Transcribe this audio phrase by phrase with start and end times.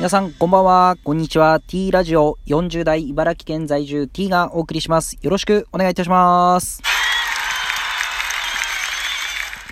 [0.00, 0.96] 皆さん、こんばんは。
[1.04, 1.60] こんにちは。
[1.60, 5.18] T ラジオ40代茨城県在住 T がお送りします。
[5.20, 6.80] よろしくお願いいたします。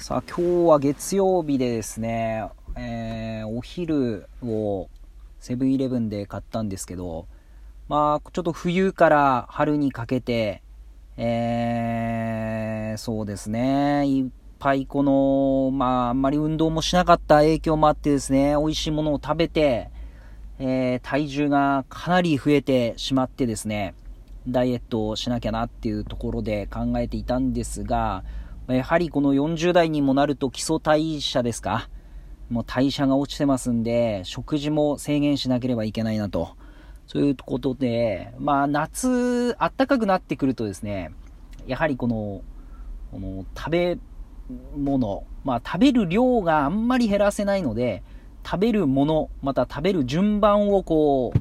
[0.00, 2.44] さあ、今日は月曜日でですね、
[2.76, 4.88] えー、お昼を
[5.40, 7.26] セブンイレブンで買ったんですけど、
[7.88, 10.62] まあ、ちょっと冬から春にかけて、
[11.16, 14.30] えー、そうですね、いっ
[14.60, 19.90] ぱいこの、まあ、あんまり運動もしなかった影響もあってですね、美味しいものを食べて、
[20.64, 23.96] えー、体重がかなり増えてしまってですね、
[24.46, 28.22] ダイエットをしなきゃなっていうところで考えていたんですが、
[28.68, 31.88] やはりこの40代にもなると基礎代謝ですか
[32.48, 36.50] もう代謝が落ちてますんで、食事も制限しなければいけないなと。
[37.08, 41.10] そういうことで、まあ夏、暖かくなってくるとですね、
[41.66, 42.42] やはりこの、
[43.10, 43.98] この食べ
[44.76, 48.04] 物、まあ食べる量があんまり減らせないので、
[48.44, 51.32] 食べるもの、また食べる順番をこ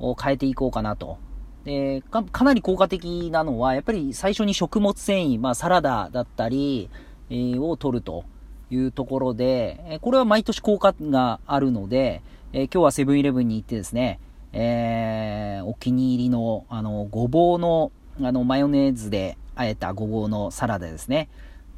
[0.00, 1.18] う、変えていこうかなと。
[1.64, 6.88] でか、かなり効果的なのは、やっぱり最初に食物繊維、まあサラダだったり、
[7.30, 8.24] えー、を取ると
[8.70, 14.20] いうところで、えこれは毎年効果があるので、えー、今日はセブンイレブンに行ってですね、
[14.52, 17.90] えー、お気に入りの、あの、ごぼうの、
[18.22, 21.28] あの、マヨネーズで和えたごぼうのサラダですね、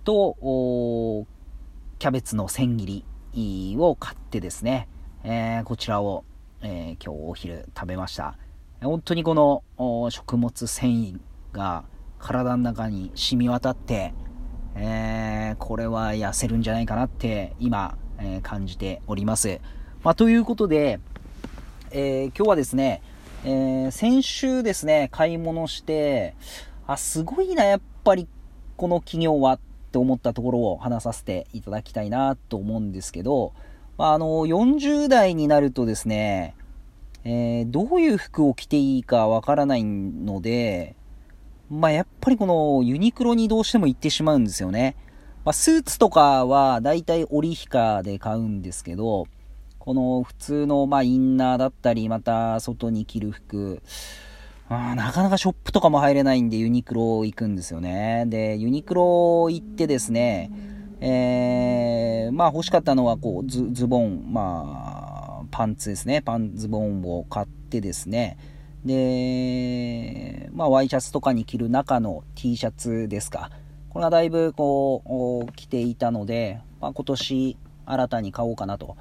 [0.05, 0.37] と、
[1.99, 4.89] キャベツの千切りを買ってですね、
[5.25, 6.25] えー、こちらを、
[6.63, 8.37] えー、今日お昼食べました。
[8.83, 9.63] 本当にこの
[10.11, 11.19] 食物繊維
[11.53, 11.85] が
[12.19, 14.15] 体の中に染み渡って、
[14.77, 19.61] えー、これは痩せるんじゃないかなって今、え、感じております。
[20.03, 21.01] まあ、ということで、
[21.91, 23.03] え、今日はですね、
[23.45, 26.35] え先週ですね、買い物して、
[26.87, 28.27] あ、すごいな、やっぱり
[28.77, 33.55] この企業はっって思ったところを話させていただきたいなと思うんですけど、
[33.97, 36.55] まあ、あの、40代になるとですね、
[37.25, 40.95] えー、どういう服を着ていいかわからないので、
[41.71, 44.95] まあ、やっぱりこのユニクロにどうしても行ってしまうんですよね。
[45.45, 49.27] まあ、スーツとかはだいたい折りヒカで買うんですけど、
[49.79, 53.83] この普通のまインナーだったり、また外に着る服、
[54.71, 58.25] あなかなかショップとかも入れないんでユニクロ行くんですよね。
[58.27, 60.51] で、ユニクロ行ってですね、
[61.01, 66.21] えー、まあ欲しかったのはこうズズボン、まあパンツですね。
[66.21, 68.37] パンズボンを買ってですね。
[68.85, 73.51] で、まあワイシャツとかに着る中の T シャツですか。
[73.89, 78.97] これがだいぶこう着ていたので、まあ、今年新たに買おうかなと。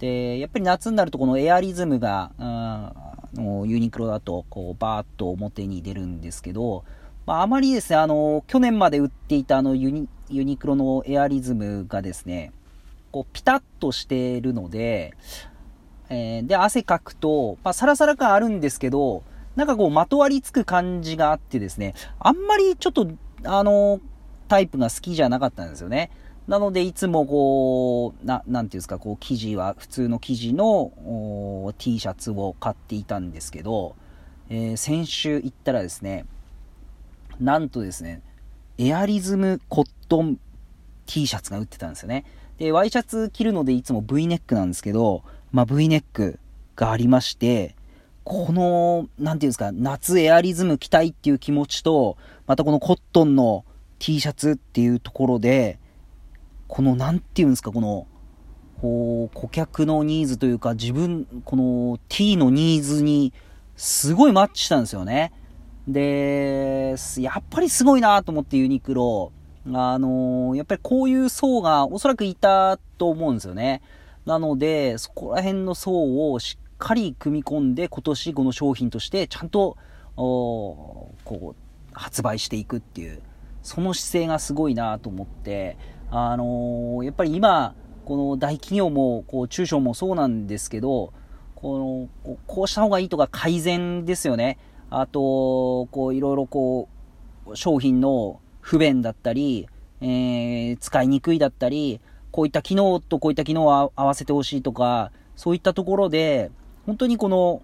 [0.00, 2.32] で、やっぱり夏になるとこのエアリズムが、
[3.36, 6.84] ユニクロだとこうバーッと表に出るんですけど、
[7.26, 12.52] まあ、あまりですね、あの、去年まで売っていたあのユニユニクロのエアリズムがですね、
[13.10, 15.14] こうピタッとしてるので、
[16.08, 19.22] えー、で、汗かくと、まあ、サラサラ感あるんですけど、
[19.56, 23.08] なんかこう、まとわりつく感じがあってですね、あんまりちょっと、
[23.44, 24.00] あの、
[24.48, 26.10] タイプが好きじゃなかったんですよね。
[26.48, 33.94] なので、いつもこう、な、なんていうんですか、こう、生地は、普通の生地の T シャツを買っていたんですけど、
[34.48, 36.26] えー、先週行ったらですね、
[37.40, 38.22] なんとですね、
[38.78, 40.38] エアリズムコットン
[41.06, 42.24] T シャツが売ってたんですよね。
[42.58, 46.38] で、ワイシャツ着るのでいつも V ネックなんですけど、まあ、V ネック
[46.76, 47.76] がありまして、
[48.24, 52.16] この、なんていうんですか、夏エアリズム着たいっていう気持ちと、
[52.46, 53.64] またこのコットンの
[53.98, 55.78] T シャツっていうところで、
[56.72, 58.06] この、なんていうんですか、この、
[58.80, 63.34] こう、顧客のニーズというか、自分、この T のニーズに、
[63.76, 65.34] すごいマッチしたんですよね。
[65.86, 69.32] で、やっぱりすごいなと思ってユニクロ。
[69.70, 73.82] あの、やっぱりこういう層がおそらくいたと思うんですよね。
[74.24, 79.76] なので、そこら辺の層をしっかり組み込んで今年この商品としてちゃんと、
[80.16, 81.54] こう、
[81.92, 83.20] 発売していくっていう、
[83.62, 85.76] その姿勢がすごいなと思って、
[86.14, 87.74] あのー、やっぱり今、
[88.04, 91.10] この大企業も、こう、中小もそうなんですけど、
[91.54, 94.58] この、こうした方がいいとか改善ですよね。
[94.90, 96.90] あと、こう、いろいろこ
[97.46, 99.68] う、商品の不便だったり、
[100.02, 101.98] えー、使いにくいだったり、
[102.30, 106.50] こういった機能とこういった機能を合わせてほしいとか、そういったところで、
[106.84, 107.62] 本当にこの、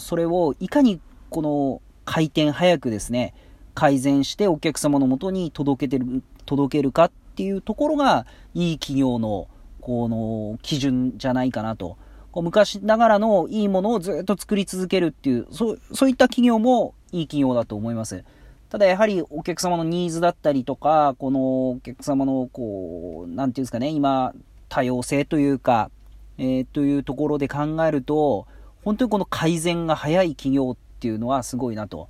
[0.00, 0.98] それをいかに
[1.28, 3.34] この回転早くですね、
[3.78, 9.46] 改善してお客様のもとに届けてる、届けるかっていうところが、いい企業の、
[9.80, 11.96] この、基準じゃないかなと。
[12.32, 18.24] こう昔ながらのいいものをずっと作り続けるっていう、そう、そういった企業もいい企業だと思います。
[18.68, 24.34] ただやはりお客様のニーズだったりとか、このお客様のこう、なんていうんですかね、今、
[24.68, 25.92] 多様性というか、
[26.36, 28.48] えー、というところで考えると、
[28.84, 32.08] 本当にこの改善が早い企業っていうのはすごいなと。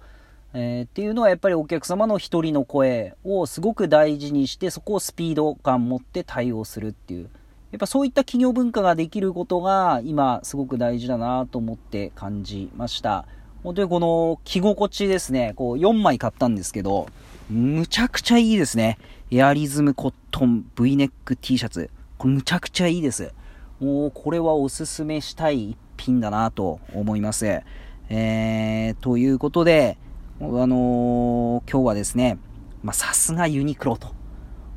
[0.54, 7.28] えー、っていうのはやっぱりお客様の一人の声をすごく大事にしてそこをスピード感持って対応するっていう。
[7.70, 13.26] やっぱそういった企業文化ができることが今すごく大事だなと思って感じました。
[13.62, 15.52] 本当にこの着心地ですね。
[15.54, 17.08] こう4枚買ったんですけど
[17.50, 18.98] むちゃくちゃいいですね。
[19.30, 21.90] エアリズムコットン V ネック T シャツ。
[22.16, 23.34] これむちゃくちゃいいです。
[23.80, 27.46] もうこれはおすすめしたい一品だなと思います。
[27.46, 29.98] えー、ということで
[30.40, 32.38] あのー、今日はですね、
[32.84, 34.14] まさすがユニクロと、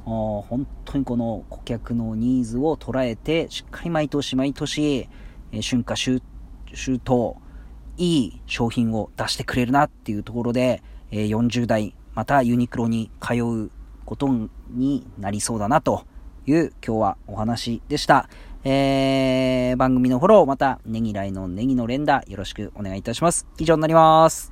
[0.05, 5.07] 本当にこの顧客のニーズを捉えて、しっかり毎年毎年、
[5.51, 6.23] えー、春夏秋
[6.73, 7.35] 秋冬、
[7.97, 10.81] いい商品を出してくれるなっていうところで、
[11.11, 13.69] えー、40代、またユニクロに通う
[14.03, 14.29] こと
[14.71, 16.05] になりそうだなと
[16.47, 18.27] いう今日はお話でした。
[18.63, 23.45] えー、番組のフォロー、またネギライのネギの連打よろしくお願いいたします。
[23.59, 24.50] 以上になります。